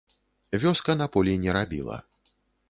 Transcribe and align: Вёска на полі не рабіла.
Вёска 0.63 0.95
на 1.01 1.07
полі 1.17 1.37
не 1.45 1.53
рабіла. 1.59 1.99